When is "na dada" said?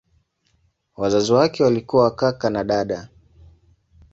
2.49-3.09